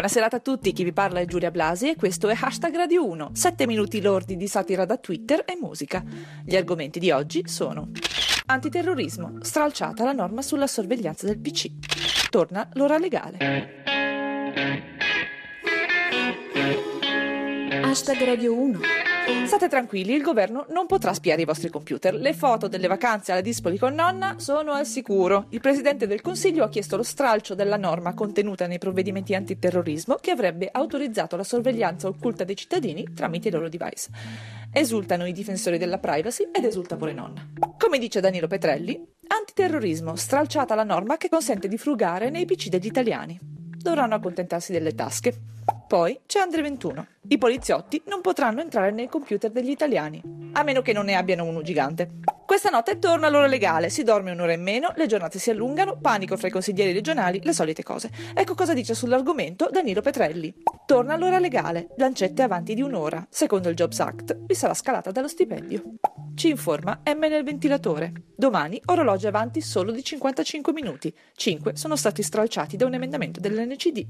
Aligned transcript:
Buona 0.00 0.14
serata 0.14 0.36
a 0.36 0.40
tutti, 0.40 0.72
chi 0.72 0.82
vi 0.82 0.94
parla 0.94 1.20
è 1.20 1.26
Giulia 1.26 1.50
Blasi 1.50 1.90
e 1.90 1.94
questo 1.94 2.30
è 2.30 2.34
Hashtag 2.34 2.74
Radio 2.74 3.06
1, 3.06 3.32
7 3.34 3.66
minuti 3.66 4.00
lordi 4.00 4.38
di 4.38 4.48
satira 4.48 4.86
da 4.86 4.96
Twitter 4.96 5.42
e 5.44 5.58
musica. 5.60 6.02
Gli 6.42 6.56
argomenti 6.56 6.98
di 6.98 7.10
oggi 7.10 7.42
sono 7.46 7.90
Antiterrorismo, 8.46 9.40
stralciata 9.42 10.02
la 10.02 10.12
norma 10.12 10.40
sulla 10.40 10.66
sorveglianza 10.66 11.26
del 11.26 11.38
PC. 11.38 12.30
Torna 12.30 12.66
l'ora 12.72 12.96
legale. 12.96 13.36
Hashtag 17.82 18.24
Radio 18.24 18.58
1 18.58 18.99
State 19.46 19.68
tranquilli, 19.68 20.14
il 20.14 20.22
governo 20.22 20.66
non 20.70 20.86
potrà 20.86 21.12
spiare 21.12 21.42
i 21.42 21.44
vostri 21.44 21.70
computer. 21.70 22.14
Le 22.14 22.32
foto 22.34 22.68
delle 22.68 22.86
vacanze 22.86 23.32
alla 23.32 23.40
Dispoli 23.40 23.78
con 23.78 23.94
nonna 23.94 24.36
sono 24.38 24.72
al 24.72 24.86
sicuro. 24.86 25.46
Il 25.50 25.60
presidente 25.60 26.06
del 26.06 26.20
Consiglio 26.20 26.64
ha 26.64 26.68
chiesto 26.68 26.96
lo 26.96 27.02
stralcio 27.02 27.54
della 27.54 27.76
norma 27.76 28.14
contenuta 28.14 28.66
nei 28.66 28.78
provvedimenti 28.78 29.34
antiterrorismo 29.34 30.14
che 30.20 30.30
avrebbe 30.30 30.68
autorizzato 30.72 31.36
la 31.36 31.44
sorveglianza 31.44 32.08
occulta 32.08 32.44
dei 32.44 32.56
cittadini 32.56 33.12
tramite 33.14 33.48
i 33.48 33.50
loro 33.50 33.68
device. 33.68 34.08
Esultano 34.72 35.26
i 35.26 35.32
difensori 35.32 35.78
della 35.78 35.98
privacy 35.98 36.48
ed 36.52 36.64
esulta 36.64 36.96
pure 36.96 37.12
nonna. 37.12 37.46
Come 37.76 37.98
dice 37.98 38.20
Danilo 38.20 38.46
Petrelli, 38.46 39.04
antiterrorismo, 39.26 40.16
stralciata 40.16 40.74
la 40.74 40.84
norma 40.84 41.16
che 41.16 41.28
consente 41.28 41.68
di 41.68 41.76
frugare 41.76 42.30
nei 42.30 42.44
PC 42.44 42.68
degli 42.68 42.86
italiani. 42.86 43.38
Dovranno 43.40 44.14
accontentarsi 44.14 44.72
delle 44.72 44.94
tasche. 44.94 45.34
Poi 45.90 46.20
c'è 46.24 46.38
Andre 46.38 46.62
21. 46.62 47.06
I 47.30 47.36
poliziotti 47.36 48.00
non 48.06 48.20
potranno 48.20 48.60
entrare 48.60 48.92
nei 48.92 49.08
computer 49.08 49.50
degli 49.50 49.70
italiani, 49.70 50.22
a 50.52 50.62
meno 50.62 50.82
che 50.82 50.92
non 50.92 51.06
ne 51.06 51.16
abbiano 51.16 51.42
uno 51.42 51.62
gigante. 51.62 52.10
Questa 52.46 52.70
notte 52.70 53.00
torna 53.00 53.28
l'ora 53.28 53.48
legale, 53.48 53.90
si 53.90 54.04
dorme 54.04 54.30
un'ora 54.30 54.52
in 54.52 54.62
meno, 54.62 54.92
le 54.94 55.06
giornate 55.06 55.40
si 55.40 55.50
allungano, 55.50 55.98
panico 56.00 56.36
fra 56.36 56.46
i 56.46 56.52
consiglieri 56.52 56.92
regionali, 56.92 57.40
le 57.42 57.52
solite 57.52 57.82
cose. 57.82 58.08
Ecco 58.32 58.54
cosa 58.54 58.72
dice 58.72 58.94
sull'argomento 58.94 59.68
Danilo 59.68 60.00
Petrelli. 60.00 60.54
Torna 60.86 61.16
l'ora 61.16 61.40
legale, 61.40 61.88
lancette 61.96 62.42
avanti 62.42 62.74
di 62.74 62.82
un'ora. 62.82 63.26
Secondo 63.28 63.68
il 63.68 63.74
Jobs 63.74 63.98
Act 63.98 64.38
vi 64.46 64.54
sarà 64.54 64.74
scalata 64.74 65.10
dallo 65.10 65.26
stipendio. 65.26 65.82
Ci 66.36 66.50
informa 66.50 67.00
M 67.04 67.18
nel 67.18 67.42
ventilatore. 67.42 68.12
Domani 68.36 68.80
orologi 68.84 69.26
avanti 69.26 69.60
solo 69.60 69.90
di 69.90 70.04
55 70.04 70.72
minuti. 70.72 71.12
5 71.34 71.74
sono 71.74 71.96
stati 71.96 72.22
stralciati 72.22 72.76
da 72.76 72.86
un 72.86 72.94
emendamento 72.94 73.40
dell'NCD. 73.40 74.06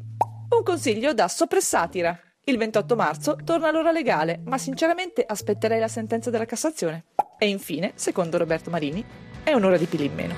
Un 0.61 0.67
consiglio 0.67 1.15
da 1.15 1.27
soppressatira. 1.27 2.21
Il 2.45 2.59
28 2.59 2.95
marzo 2.95 3.39
torna 3.45 3.71
l'ora 3.71 3.93
legale, 3.93 4.43
ma 4.45 4.59
sinceramente 4.59 5.25
aspetterei 5.27 5.81
la 5.81 5.89
sentenza 5.89 6.29
della 6.29 6.45
Cassazione. 6.45 7.05
E 7.39 7.49
infine, 7.49 7.93
secondo 7.95 8.37
Roberto 8.37 8.69
Marini, 8.69 9.03
è 9.43 9.55
un'ora 9.55 9.79
di 9.79 9.87
pili 9.87 10.05
in 10.05 10.13
meno. 10.13 10.35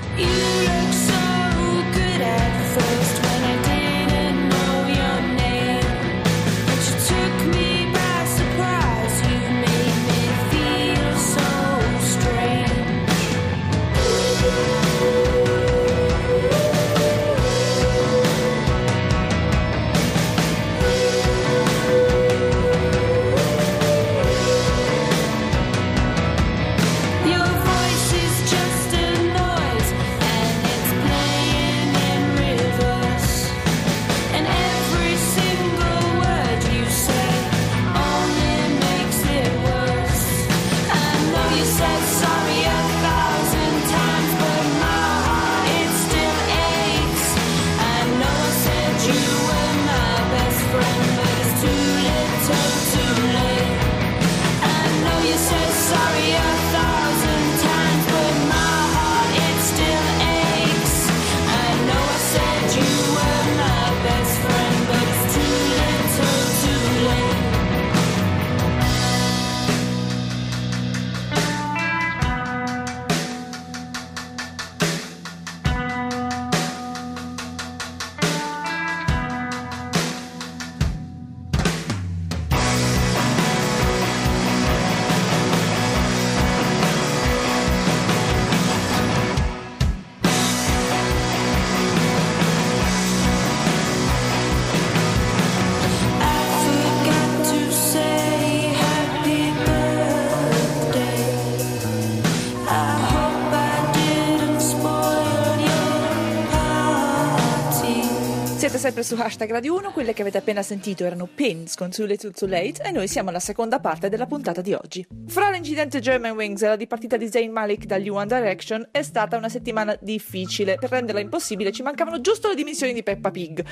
Siete 108.72 108.87
sempre 108.87 109.03
su 109.03 109.21
hashtag 109.21 109.50
Radio 109.50 109.75
1, 109.77 109.93
quelle 109.93 110.15
che 110.15 110.22
avete 110.22 110.38
appena 110.38 110.62
sentito 110.62 111.05
erano 111.05 111.27
Pins 111.27 111.77
con 111.77 111.91
Too 111.91 112.06
Little 112.06 112.31
Too 112.31 112.49
Late 112.49 112.83
e 112.83 112.91
noi 112.91 113.06
siamo 113.06 113.28
alla 113.28 113.38
seconda 113.38 113.81
parte 113.81 114.09
della 114.09 114.25
puntata 114.25 114.62
di 114.62 114.72
oggi. 114.72 115.06
Fra 115.27 115.50
l'incidente 115.50 116.00
Germanwings 116.00 116.62
e 116.62 116.69
la 116.69 116.77
dipartita 116.77 117.19
di 117.19 117.28
Zayn 117.28 117.53
Malik 117.53 117.84
dagli 117.84 118.09
One 118.09 118.25
Direction 118.25 118.88
è 118.91 119.03
stata 119.03 119.37
una 119.37 119.50
settimana 119.50 119.94
difficile, 120.00 120.77
per 120.77 120.88
renderla 120.88 121.21
impossibile 121.21 121.71
ci 121.71 121.82
mancavano 121.82 122.22
giusto 122.22 122.49
le 122.49 122.55
dimissioni 122.55 122.94
di 122.94 123.03
Peppa 123.03 123.31
Pig. 123.31 123.62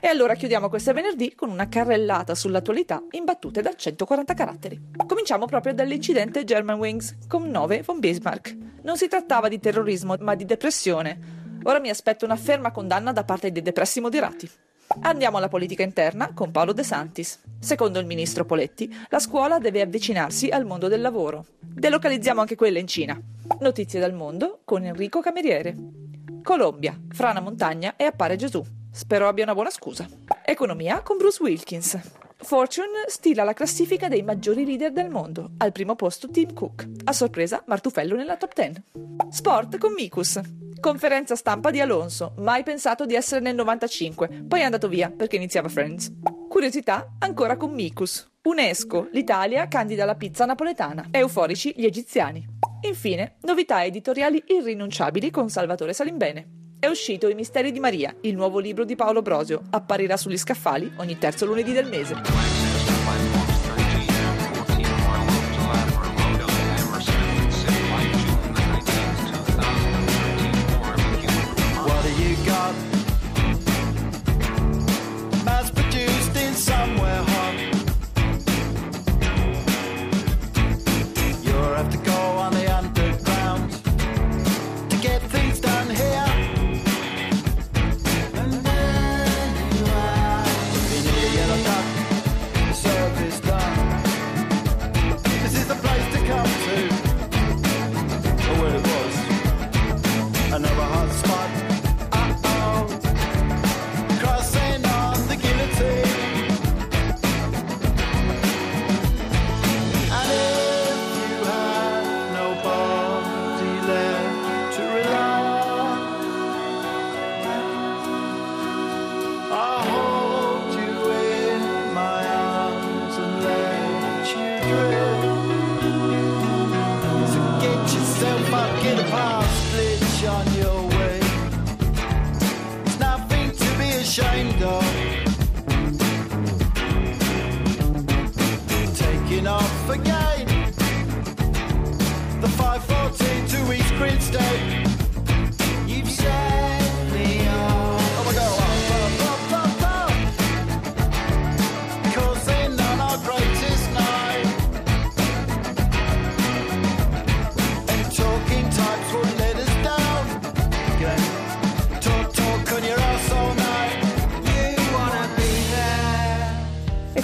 E 0.00 0.08
allora 0.08 0.32
chiudiamo 0.32 0.70
questo 0.70 0.94
venerdì 0.94 1.34
con 1.34 1.50
una 1.50 1.68
carrellata 1.68 2.34
sull'attualità 2.34 3.02
in 3.10 3.24
battute 3.24 3.60
da 3.60 3.74
140 3.76 4.32
caratteri. 4.32 4.80
Cominciamo 5.06 5.44
proprio 5.44 5.74
dall'incidente 5.74 6.44
Germanwings 6.44 7.16
con 7.28 7.46
9 7.46 7.82
von 7.82 7.98
Bismarck. 7.98 8.56
Non 8.84 8.96
si 8.96 9.06
trattava 9.06 9.48
di 9.48 9.60
terrorismo 9.60 10.14
ma 10.18 10.34
di 10.34 10.46
depressione. 10.46 11.44
Ora 11.66 11.80
mi 11.80 11.90
aspetto 11.90 12.24
una 12.24 12.36
ferma 12.36 12.70
condanna 12.70 13.12
da 13.12 13.24
parte 13.24 13.50
dei 13.50 13.60
depressi 13.60 14.00
moderati. 14.00 14.48
Andiamo 15.00 15.36
alla 15.36 15.48
politica 15.48 15.82
interna 15.82 16.32
con 16.32 16.52
Paolo 16.52 16.72
De 16.72 16.84
Santis. 16.84 17.40
Secondo 17.58 17.98
il 17.98 18.06
ministro 18.06 18.44
Poletti, 18.44 18.88
la 19.08 19.18
scuola 19.18 19.58
deve 19.58 19.80
avvicinarsi 19.80 20.48
al 20.48 20.64
mondo 20.64 20.86
del 20.86 21.00
lavoro. 21.00 21.44
Delocalizziamo 21.58 22.40
anche 22.40 22.54
quella 22.54 22.78
in 22.78 22.86
Cina. 22.86 23.20
Notizie 23.58 23.98
dal 23.98 24.12
mondo 24.12 24.60
con 24.64 24.84
Enrico 24.84 25.20
Cameriere. 25.20 25.74
Colombia, 26.44 26.96
frana 27.08 27.40
montagna 27.40 27.96
e 27.96 28.04
appare 28.04 28.36
Gesù. 28.36 28.64
Spero 28.92 29.26
abbia 29.26 29.42
una 29.42 29.54
buona 29.54 29.70
scusa. 29.70 30.06
Economia 30.44 31.00
con 31.00 31.16
Bruce 31.16 31.42
Wilkins. 31.42 31.98
Fortune 32.36 33.06
stila 33.08 33.42
la 33.42 33.54
classifica 33.54 34.06
dei 34.06 34.22
maggiori 34.22 34.64
leader 34.64 34.92
del 34.92 35.10
mondo. 35.10 35.50
Al 35.56 35.72
primo 35.72 35.96
posto 35.96 36.30
Tim 36.30 36.52
Cook. 36.52 36.86
A 37.04 37.12
sorpresa 37.12 37.64
Martufello 37.66 38.14
nella 38.14 38.36
top 38.36 38.54
10. 38.54 38.82
Sport 39.30 39.78
con 39.78 39.94
Mikus. 39.94 40.40
Conferenza 40.80 41.34
stampa 41.34 41.70
di 41.70 41.80
Alonso. 41.80 42.34
Mai 42.38 42.62
pensato 42.62 43.06
di 43.06 43.14
essere 43.14 43.40
nel 43.40 43.54
95. 43.54 44.44
Poi 44.46 44.60
è 44.60 44.64
andato 44.64 44.88
via 44.88 45.10
perché 45.10 45.36
iniziava 45.36 45.68
Friends. 45.68 46.12
Curiosità 46.48 47.14
ancora 47.18 47.56
con 47.56 47.72
Mikus. 47.72 48.30
UNESCO, 48.42 49.08
l'Italia 49.12 49.66
candida 49.68 50.04
la 50.04 50.14
pizza 50.14 50.44
napoletana. 50.44 51.08
Euforici 51.10 51.72
gli 51.76 51.84
egiziani. 51.84 52.46
Infine, 52.82 53.36
novità 53.42 53.84
editoriali 53.84 54.42
irrinunciabili 54.46 55.30
con 55.30 55.48
Salvatore 55.48 55.92
Salimbene. 55.92 56.64
È 56.78 56.86
uscito 56.86 57.28
I 57.28 57.34
misteri 57.34 57.72
di 57.72 57.80
Maria, 57.80 58.14
il 58.20 58.36
nuovo 58.36 58.58
libro 58.58 58.84
di 58.84 58.94
Paolo 58.94 59.22
Brosio. 59.22 59.62
Apparirà 59.70 60.16
sugli 60.16 60.38
scaffali 60.38 60.92
ogni 60.98 61.18
terzo 61.18 61.46
lunedì 61.46 61.72
del 61.72 61.88
mese. 61.88 62.55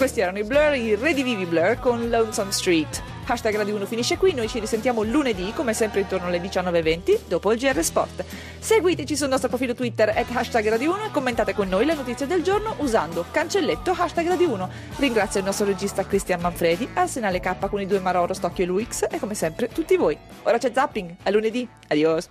Questi 0.02 0.18
erano 0.18 0.38
i 0.38 0.42
Blur, 0.42 0.74
i 0.74 0.96
redivivi 0.96 1.46
Blur 1.46 1.78
con 1.78 2.10
Lonesome 2.10 2.50
Street. 2.50 3.00
Hashtag 3.24 3.54
Radio 3.54 3.76
1 3.76 3.86
finisce 3.86 4.16
qui, 4.16 4.34
noi 4.34 4.48
ci 4.48 4.58
risentiamo 4.58 5.04
lunedì, 5.04 5.52
come 5.54 5.74
sempre 5.74 6.00
intorno 6.00 6.26
alle 6.26 6.40
19.20, 6.40 7.20
dopo 7.28 7.52
il 7.52 7.58
GR 7.60 7.80
Sport. 7.84 8.24
Seguiteci 8.58 9.14
sul 9.14 9.28
nostro 9.28 9.48
profilo 9.48 9.74
Twitter 9.74 10.08
at 10.08 10.26
hashtag 10.34 10.70
Radio 10.70 10.92
1 10.94 11.04
e 11.04 11.10
commentate 11.12 11.54
con 11.54 11.68
noi 11.68 11.84
le 11.84 11.94
notizie 11.94 12.26
del 12.26 12.42
giorno 12.42 12.74
usando 12.78 13.26
cancelletto 13.30 13.92
hashtag 13.96 14.26
Radio 14.26 14.50
1. 14.50 14.70
Ringrazio 14.96 15.38
il 15.38 15.46
nostro 15.46 15.66
regista 15.66 16.04
Cristian 16.04 16.40
Manfredi, 16.40 16.88
Arsenale 16.94 17.38
K 17.38 17.68
con 17.68 17.80
i 17.80 17.86
due 17.86 18.00
Maroro, 18.00 18.34
Stocchio 18.34 18.64
e 18.64 18.66
Luix 18.66 19.06
e 19.08 19.20
come 19.20 19.34
sempre 19.34 19.68
tutti 19.68 19.96
voi. 19.96 20.18
Ora 20.42 20.58
c'è 20.58 20.72
Zapping, 20.74 21.14
a 21.22 21.30
lunedì, 21.30 21.68
adios! 21.86 22.28